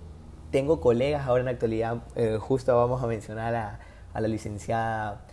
tengo 0.50 0.80
colegas 0.80 1.26
ahora 1.26 1.40
en 1.40 1.46
la 1.46 1.50
actualidad, 1.52 2.02
eh, 2.14 2.38
justo 2.40 2.76
vamos 2.76 3.02
a 3.02 3.06
mencionar 3.06 3.54
a, 3.54 3.80
a 4.12 4.20
la 4.20 4.28
licenciada 4.28 5.26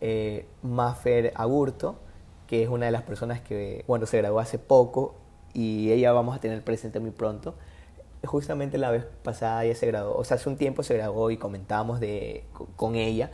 eh, 0.00 0.46
Maffer 0.62 1.32
Agurto, 1.34 1.96
que 2.48 2.64
es 2.64 2.68
una 2.68 2.86
de 2.86 2.92
las 2.92 3.02
personas 3.02 3.40
que, 3.40 3.84
bueno, 3.86 4.06
se 4.06 4.16
graduó 4.16 4.40
hace 4.40 4.58
poco 4.58 5.14
y 5.54 5.92
ella 5.92 6.12
vamos 6.12 6.36
a 6.36 6.40
tener 6.40 6.64
presente 6.64 6.98
muy 6.98 7.10
pronto. 7.10 7.54
Justamente 8.24 8.78
la 8.78 8.90
vez 8.90 9.04
pasada 9.22 9.64
ella 9.64 9.76
se 9.76 9.86
graduó, 9.86 10.16
o 10.16 10.24
sea, 10.24 10.36
hace 10.36 10.48
un 10.48 10.56
tiempo 10.56 10.82
se 10.82 10.94
graduó 10.94 11.30
y 11.30 11.36
comentábamos 11.36 12.00
de, 12.00 12.44
con 12.74 12.96
ella 12.96 13.30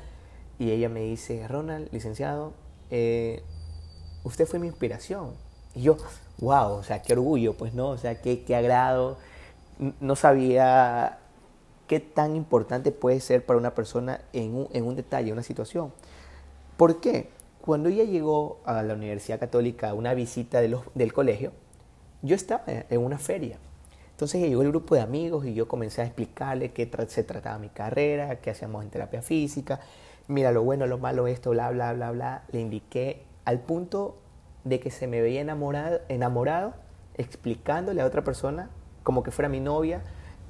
y 0.59 0.73
ella 0.73 0.88
me 0.88 1.00
dice, 1.00 1.47
Ronald, 1.49 1.88
licenciado, 1.92 2.52
eh, 2.90 3.42
usted 4.25 4.47
fue 4.47 4.59
mi 4.59 4.66
inspiración. 4.66 5.33
Y 5.75 5.83
yo, 5.83 5.97
wow, 6.38 6.73
o 6.73 6.83
sea, 6.83 7.00
qué 7.02 7.14
orgullo, 7.14 7.54
pues 7.54 7.73
no, 7.73 7.90
o 7.90 7.99
sea, 7.99 8.21
qué, 8.21 8.44
qué 8.44 8.56
agrado. 8.56 9.16
No 10.00 10.16
sabía 10.16 11.18
qué 11.87 12.00
tan 12.00 12.37
importante 12.37 12.92
puede 12.92 13.21
ser 13.21 13.47
para 13.47 13.59
una 13.59 13.75
persona 13.75 14.21
en 14.33 14.54
un, 14.54 14.68
en 14.73 14.85
un 14.85 14.97
detalle, 14.97 15.33
una 15.33 15.42
situación. 15.42 15.92
¿Por 16.76 17.00
qué? 17.00 17.30
Cuando 17.64 17.88
ella 17.88 18.04
llegó 18.04 18.61
a 18.66 18.83
la 18.83 18.92
Universidad 18.92 19.40
Católica 19.40 19.88
a 19.88 19.94
una 19.94 20.12
visita 20.12 20.61
de 20.61 20.68
los, 20.68 20.83
del 20.94 21.14
colegio, 21.14 21.52
yo 22.21 22.37
estaba 22.37 22.62
en 22.66 23.00
una 23.00 23.16
feria. 23.16 23.56
Entonces 24.11 24.42
llegó 24.42 24.61
el 24.61 24.68
grupo 24.68 24.97
de 24.97 25.00
amigos 25.00 25.47
y 25.47 25.54
yo 25.54 25.66
comencé 25.66 26.02
a 26.02 26.04
explicarle 26.04 26.73
qué 26.73 26.90
se 27.09 27.25
trataba 27.25 27.59
mi 27.59 27.71
carrera, 27.71 28.37
qué 28.42 28.50
hacíamos 28.50 28.85
en 28.85 28.90
terapia 28.90 29.23
física, 29.23 29.80
mira 30.28 30.52
lo 30.52 30.62
bueno, 30.62 30.87
lo 30.87 30.99
malo, 30.99 31.26
esto, 31.26 31.52
bla, 31.52 31.71
bla, 31.71 31.94
bla, 31.94 32.11
bla. 32.11 32.42
Le 32.52 32.61
indiqué 32.61 33.23
al 33.47 33.61
punto 33.61 34.18
de 34.64 34.78
que 34.78 34.90
se 34.90 35.06
me 35.06 35.23
veía 35.23 35.40
enamorado, 35.40 36.00
enamorado 36.11 36.75
explicándole 37.14 38.02
a 38.02 38.04
otra 38.04 38.25
persona, 38.25 38.68
como 39.02 39.23
que 39.23 39.30
fuera 39.30 39.49
mi 39.49 39.61
novia, 39.61 40.02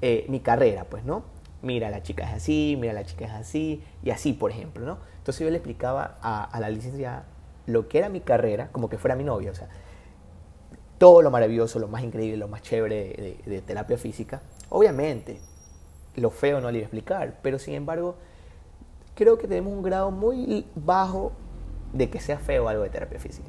eh, 0.03 0.27
mi 0.29 0.41
carrera, 0.41 0.87
pues, 0.91 1.05
¿no? 1.05 1.23
Mira, 1.63 1.91
la 1.91 2.03
chica 2.03 2.25
es 2.25 2.35
así, 2.35 2.77
mira, 2.77 2.93
la 2.93 3.05
chica 3.05 3.27
es 3.27 3.33
así, 3.35 3.85
y 4.03 4.11
así, 4.11 4.33
por 4.33 4.51
ejemplo, 4.51 4.85
¿no? 4.85 5.14
Entonces 5.25 5.43
yo 5.43 5.49
le 5.49 5.57
explicaba 5.57 6.19
a, 6.21 6.61
la 6.61 6.69
licenciada 6.69 7.25
lo 7.65 7.89
que 7.89 7.97
era 7.97 8.11
mi 8.11 8.21
carrera, 8.21 8.69
como 8.73 8.91
que 8.91 8.99
fuera 8.99 9.17
mi 9.17 9.25
novia, 9.25 9.53
o 9.53 9.55
sea, 9.55 9.71
todo 10.99 11.23
lo 11.23 11.31
maravilloso, 11.31 11.79
lo 11.79 11.89
más 11.89 12.03
increíble, 12.03 12.37
lo 12.37 12.47
más 12.47 12.61
chévere 12.61 13.39
de, 13.47 13.63
terapia 13.63 13.97
física. 13.97 14.43
Obviamente, 14.69 15.41
lo 16.17 16.29
feo 16.29 16.61
no 16.61 16.71
le 16.71 16.77
iba 16.77 16.85
a 16.85 16.89
explicar, 16.89 17.39
pero 17.41 17.59
sin 17.59 17.73
embargo, 17.73 18.17
creo 19.15 19.39
que 19.39 19.49
tenemos 19.49 19.73
un 19.73 19.83
grado 19.83 20.11
muy 20.11 20.67
bajo 20.75 21.33
de 21.95 22.11
que 22.11 22.21
sea 22.21 22.39
feo 22.39 22.69
algo 22.69 22.83
de 22.83 22.91
terapia 22.91 23.19
física. 23.19 23.49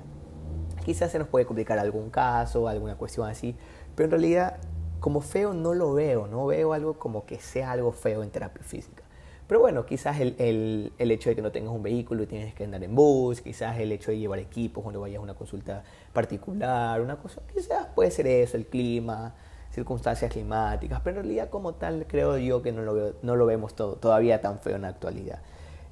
Quizás 0.86 1.12
se 1.12 1.20
nos 1.20 1.27
puede 1.27 1.46
complicar 1.46 1.77
algún 1.77 2.10
caso, 2.10 2.70
alguna 2.70 2.96
cuestión 2.96 3.27
así, 3.27 3.53
pero 3.98 4.05
en 4.05 4.12
realidad 4.12 4.60
como 5.01 5.20
feo 5.20 5.53
no 5.53 5.74
lo 5.74 5.94
veo, 5.94 6.27
no 6.27 6.46
veo 6.46 6.72
algo 6.72 6.94
como 6.94 7.25
que 7.25 7.41
sea 7.41 7.74
algo 7.74 7.91
feo 7.91 8.24
en 8.24 8.29
terapia 8.29 8.63
física. 8.63 9.03
Pero 9.48 9.60
bueno, 9.60 9.86
quizás 9.86 10.20
el, 10.20 10.36
el, 10.40 10.92
el, 10.98 11.12
hecho 11.12 11.30
de 11.30 11.36
que 11.36 11.42
no 11.42 11.52
tengas 11.52 11.72
un 11.72 11.84
vehículo 11.84 12.24
y 12.24 12.25
tienes 12.25 12.56
que 12.56 12.64
andar 12.64 12.84
en 12.84 12.96
bus, 12.96 13.42
quizás 13.42 13.78
el 13.80 13.92
hecho 13.92 14.10
de 14.10 14.18
llevar 14.18 14.40
equipos 14.40 14.82
cuando 14.84 15.02
vayas 15.02 15.20
a 15.20 15.22
una 15.22 15.36
consulta 15.36 15.84
particular, 16.14 17.00
una 17.00 17.18
cosa, 17.18 17.42
quizás 17.54 17.88
puede 17.94 18.10
ser 18.10 18.25
eso, 18.25 18.58
el 18.58 18.66
clima, 18.66 19.36
circunstancias 19.72 20.32
climáticas, 20.32 21.00
pero 21.04 21.18
en 21.18 21.25
realidad 21.25 21.50
como 21.50 21.75
tal 21.75 22.08
creo 22.08 22.38
yo 22.40 22.64
que 22.64 22.72
no 22.72 22.82
lo, 22.82 22.94
veo, 22.96 23.14
no 23.22 23.36
lo 23.36 23.46
vemos 23.46 23.75
todo, 23.75 23.98
todavía 23.98 24.42
tan 24.42 24.60
feo 24.60 24.78
en 24.78 24.82
la 24.82 24.88
actualidad. 24.88 25.40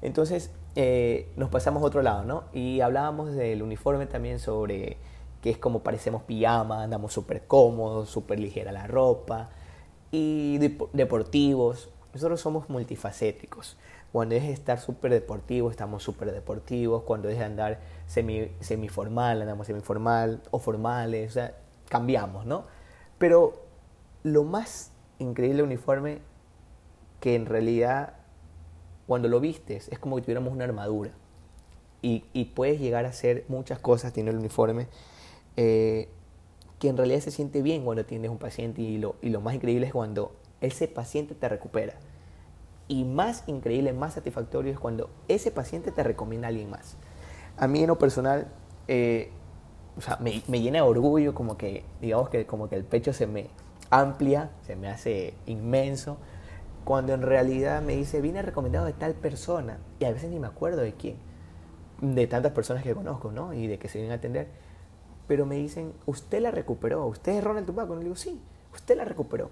Entonces 0.02 0.50
eh, 0.74 1.30
nos 1.36 1.48
pasamos 1.48 1.82
a 1.84 1.86
otro 1.86 2.02
lado, 2.02 2.24
¿no? 2.24 2.44
Y 2.52 2.80
hablábamos 2.80 3.34
del 3.34 3.62
uniforme 3.62 4.06
también 4.06 4.40
sobre 4.40 4.96
que 5.42 5.50
es 5.50 5.58
como 5.58 5.80
parecemos 5.80 6.22
pijama, 6.22 6.82
andamos 6.82 7.12
súper 7.12 7.46
cómodos, 7.46 8.08
súper 8.08 8.40
ligera 8.40 8.72
la 8.72 8.86
ropa, 8.86 9.50
y 10.10 10.58
deportivos, 10.92 11.90
nosotros 12.14 12.40
somos 12.40 12.70
multifacéticos. 12.70 13.76
Cuando 14.12 14.36
es 14.36 14.44
estar 14.44 14.78
súper 14.78 15.10
deportivo, 15.10 15.70
estamos 15.70 16.04
súper 16.04 16.32
deportivos. 16.32 17.02
Cuando 17.02 17.28
es 17.28 17.40
andar 17.40 17.80
semi, 18.06 18.52
semiformal, 18.60 19.42
andamos 19.42 19.66
semiformal 19.66 20.40
o 20.52 20.60
formales. 20.60 21.30
O 21.30 21.34
sea, 21.34 21.56
cambiamos, 21.88 22.46
¿no? 22.46 22.64
Pero 23.18 23.64
lo 24.22 24.44
más 24.44 24.92
increíble 25.18 25.62
uniforme, 25.64 26.18
que 27.20 27.34
en 27.34 27.46
realidad 27.46 28.14
cuando 29.06 29.28
lo 29.28 29.40
vistes 29.40 29.88
es 29.88 29.98
como 29.98 30.16
que 30.16 30.22
tuviéramos 30.22 30.52
una 30.52 30.64
armadura. 30.64 31.10
y, 32.00 32.24
y, 32.34 32.46
puedes 32.46 32.80
llegar 32.80 33.06
a 33.06 33.08
hacer 33.08 33.44
muchas 33.48 33.78
cosas, 33.78 34.12
tiene 34.12 34.30
el 34.30 34.36
uniforme, 34.36 34.88
eh, 35.56 36.08
que 36.78 36.88
en 36.88 36.98
realidad 36.98 37.20
se 37.20 37.30
siente 37.30 37.62
bien 37.62 37.82
cuando 37.84 38.04
tienes 38.04 38.30
un 38.30 38.36
paciente 38.36 38.82
y 38.82 38.98
lo, 38.98 39.16
y 39.22 39.30
lo 39.30 39.40
más 39.40 39.54
increíble 39.54 39.86
es 39.86 39.92
cuando 39.92 40.36
ese 40.60 40.88
paciente 40.88 41.34
te 41.34 41.48
recupera. 41.48 41.94
Y 42.86 43.04
más 43.04 43.44
increíble, 43.46 43.92
más 43.92 44.14
satisfactorio 44.14 44.72
es 44.72 44.78
cuando 44.78 45.10
ese 45.28 45.50
paciente 45.50 45.90
te 45.90 46.02
recomienda 46.02 46.48
a 46.48 46.50
alguien 46.50 46.70
más. 46.70 46.96
A 47.56 47.66
mí 47.66 47.80
en 47.80 47.86
lo 47.86 47.98
personal, 47.98 48.48
eh, 48.88 49.30
o 49.96 50.00
sea, 50.00 50.18
me, 50.20 50.42
me, 50.48 50.60
llena 50.60 50.78
de 50.78 50.82
orgullo, 50.82 51.34
como 51.34 51.56
que, 51.56 51.84
digamos 52.00 52.28
que 52.28 52.46
como 52.46 52.68
que 52.68 52.76
el 52.76 52.84
pecho 52.84 53.12
se 53.12 53.26
me 53.26 53.48
amplia, 53.90 54.50
se 54.66 54.76
me 54.76 54.88
hace 54.88 55.34
inmenso, 55.46 56.18
cuando 56.84 57.14
en 57.14 57.22
realidad 57.22 57.80
me 57.80 57.96
dice, 57.96 58.20
vine 58.20 58.42
recomendado 58.42 58.86
de 58.86 58.92
tal 58.92 59.14
persona, 59.14 59.78
y 59.98 60.04
a 60.04 60.12
veces 60.12 60.30
ni 60.30 60.38
me 60.38 60.46
acuerdo 60.46 60.82
de 60.82 60.92
quién, 60.94 61.16
de 62.00 62.26
tantas 62.26 62.52
personas 62.52 62.82
que 62.82 62.94
conozco, 62.94 63.32
¿no? 63.32 63.54
Y 63.54 63.66
de 63.66 63.78
que 63.78 63.88
se 63.88 63.98
vienen 63.98 64.12
a 64.12 64.16
atender, 64.16 64.48
pero 65.26 65.46
me 65.46 65.56
dicen, 65.56 65.92
usted 66.06 66.40
la 66.42 66.50
recuperó, 66.50 67.06
usted 67.06 67.32
es 67.32 67.44
Ronald 67.44 67.66
Tupac, 67.66 67.88
y 67.90 67.94
le 67.94 68.00
digo, 68.00 68.16
sí, 68.16 68.40
usted 68.74 68.96
la 68.96 69.04
recuperó. 69.04 69.50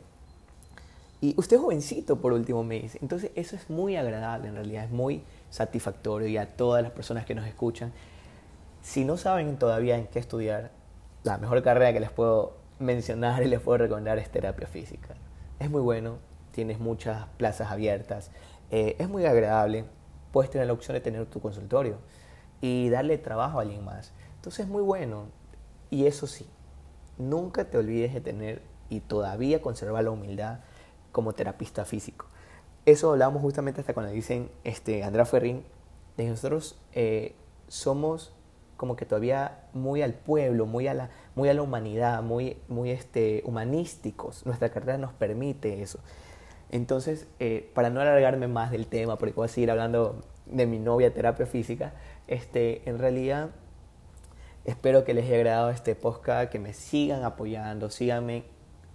Y 1.23 1.37
usted 1.39 1.57
es 1.57 1.63
jovencito, 1.63 2.21
por 2.21 2.33
último, 2.33 2.65
me 2.65 2.81
dice. 2.81 2.99
Entonces, 3.01 3.31
eso 3.37 3.55
es 3.55 3.71
muy 3.71 3.95
agradable, 3.97 4.49
en 4.49 4.57
realidad, 4.57 4.85
es 4.87 4.91
muy 4.91 5.23
satisfactorio 5.51 6.27
y 6.27 6.37
a 6.37 6.57
todas 6.57 6.83
las 6.83 6.91
personas 6.91 7.25
que 7.25 7.37
nos 7.37 7.47
escuchan. 7.47 7.93
Si 8.83 9.05
no 9.05 9.17
saben 9.17 9.57
todavía 9.57 9.97
en 9.97 10.09
qué 10.09 10.19
estudiar, 10.19 10.73
la 11.23 11.39
mejor 11.39 11.63
carrera 11.63 11.93
que 11.93 12.01
les 12.01 12.11
puedo 12.11 12.57
mencionar 12.81 13.45
y 13.45 13.47
les 13.47 13.61
puedo 13.61 13.79
recomendar 13.79 14.19
es 14.19 14.33
terapia 14.33 14.67
física. 14.67 15.15
Es 15.61 15.71
muy 15.71 15.81
bueno, 15.81 16.17
tienes 16.51 16.81
muchas 16.81 17.29
plazas 17.37 17.71
abiertas, 17.71 18.33
eh, 18.73 18.97
es 18.99 19.09
muy 19.09 19.25
agradable, 19.25 19.85
puedes 20.33 20.51
tener 20.51 20.67
la 20.67 20.73
opción 20.73 20.95
de 20.95 21.03
tener 21.03 21.25
tu 21.27 21.41
consultorio 21.41 21.99
y 22.61 22.89
darle 22.89 23.17
trabajo 23.17 23.61
a 23.61 23.63
alguien 23.63 23.85
más. 23.85 24.13
Entonces 24.35 24.67
es 24.67 24.69
muy 24.69 24.83
bueno. 24.83 25.27
Y 25.89 26.07
eso 26.07 26.27
sí, 26.27 26.49
nunca 27.17 27.67
te 27.71 27.79
olvides 27.79 28.13
de 28.13 28.21
tener 28.21 28.63
y 28.91 28.99
todavía 28.99 29.63
conservar 29.63 30.03
la 30.03 30.11
humildad 30.11 30.59
como 31.13 31.35
terapista 31.35 31.85
físico. 31.85 32.27
Eso 32.85 33.13
hablamos 33.13 33.43
justamente 33.43 33.81
hasta 33.81 33.95
cuando 33.95 34.13
dicen 34.13 34.51
este, 34.65 35.05
Andrés 35.05 35.29
Ferrín, 35.29 35.63
de 36.17 36.27
nosotros 36.27 36.81
eh, 36.93 37.35
somos 37.69 38.35
como 38.77 38.97
que 38.97 39.07
todavía 39.07 39.61
muy 39.73 40.03
al 40.03 40.15
pueblo, 40.15 40.67
muy 40.67 40.89
a 40.89 40.95
la, 40.95 41.11
muy 41.37 41.49
a 41.49 41.55
la 41.55 41.63
humanidad, 41.63 42.21
muy, 42.23 42.57
muy 42.67 42.91
este, 42.91 43.43
humanísticos. 43.47 44.45
Nuestra 44.45 44.71
carrera 44.71 44.99
nos 44.99 45.13
permite 45.13 45.83
eso. 45.83 46.01
Entonces, 46.73 47.29
eh, 47.39 47.71
para 47.75 47.91
no 47.91 48.01
alargarme 48.01 48.49
más 48.49 48.73
del 48.73 48.89
tema, 48.89 49.19
porque 49.19 49.35
voy 49.35 49.45
a 49.45 49.49
seguir 49.49 49.71
hablando 49.71 50.25
de 50.47 50.67
mi 50.67 50.81
novia 50.81 51.15
terapia 51.15 51.47
física, 51.47 51.93
este, 52.27 52.89
en 52.89 52.99
realidad 52.99 53.51
espero 54.65 55.05
que 55.05 55.15
les 55.15 55.27
haya 55.27 55.37
agradado 55.37 55.71
este 55.71 55.95
podcast, 55.95 56.51
que 56.51 56.59
me 56.59 56.73
sigan 56.73 57.23
apoyando, 57.23 57.89
síganme 57.89 58.45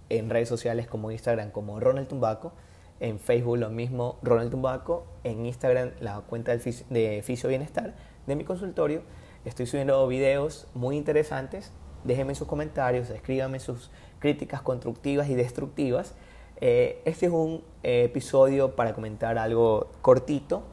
en 0.08 0.30
redes 0.30 0.48
sociales 0.48 0.86
como 0.86 1.10
Instagram 1.10 1.50
como 1.50 1.80
Ronald 1.80 2.08
Tumbaco, 2.08 2.52
en 3.00 3.18
Facebook 3.18 3.58
lo 3.58 3.70
mismo 3.70 4.18
Ronald 4.22 4.50
Tumbaco, 4.50 5.06
en 5.24 5.46
Instagram 5.46 5.92
la 6.00 6.20
cuenta 6.20 6.56
de 6.56 7.22
Fisio 7.22 7.48
Bienestar 7.48 7.94
de 8.26 8.36
mi 8.36 8.44
consultorio. 8.44 9.02
Estoy 9.44 9.66
subiendo 9.66 10.06
videos 10.08 10.66
muy 10.74 10.96
interesantes. 10.96 11.72
Déjenme 12.04 12.34
sus 12.34 12.46
comentarios, 12.46 13.10
escríbanme 13.10 13.60
sus 13.60 13.90
críticas 14.18 14.62
constructivas 14.62 15.28
y 15.28 15.34
destructivas. 15.34 16.14
Eh, 16.60 17.02
este 17.04 17.26
es 17.26 17.32
un 17.32 17.62
eh, 17.82 18.04
episodio 18.04 18.74
para 18.74 18.94
comentar 18.94 19.38
algo 19.38 19.90
cortito 20.02 20.64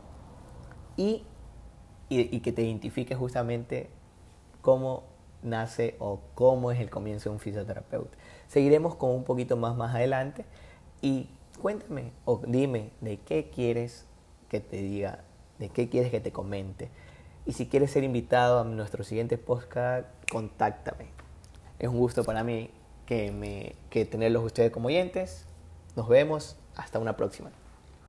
y, 0.97 1.23
y, 2.09 2.35
y 2.35 2.39
que 2.39 2.51
te 2.51 2.63
identifique 2.63 3.15
justamente 3.15 3.89
cómo 4.61 5.03
nace 5.43 5.95
o 5.99 6.21
cómo 6.33 6.71
es 6.71 6.79
el 6.79 6.89
comienzo 6.89 7.29
de 7.29 7.35
un 7.35 7.39
fisioterapeuta. 7.39 8.17
Seguiremos 8.47 8.95
con 8.95 9.11
un 9.11 9.23
poquito 9.23 9.57
más 9.57 9.75
más 9.75 9.95
adelante 9.95 10.45
y 11.01 11.27
cuéntame 11.61 12.11
o 12.25 12.41
dime 12.45 12.91
de 13.01 13.17
qué 13.17 13.49
quieres 13.49 14.05
que 14.49 14.59
te 14.59 14.77
diga, 14.77 15.23
de 15.59 15.69
qué 15.69 15.89
quieres 15.89 16.11
que 16.11 16.19
te 16.19 16.31
comente. 16.31 16.89
Y 17.45 17.53
si 17.53 17.67
quieres 17.67 17.91
ser 17.91 18.03
invitado 18.03 18.59
a 18.59 18.63
nuestro 18.63 19.03
siguiente 19.03 19.37
podcast, 19.37 20.07
contáctame. 20.31 21.07
Es 21.77 21.89
un 21.89 21.97
gusto 21.97 22.23
para 22.23 22.43
mí 22.43 22.71
que, 23.05 23.31
me, 23.31 23.75
que 23.89 24.05
tenerlos 24.05 24.43
ustedes 24.43 24.71
como 24.71 24.87
oyentes. 24.87 25.45
Nos 25.95 26.07
vemos. 26.07 26.57
Hasta 26.75 26.99
una 26.99 27.15
próxima. 27.15 27.51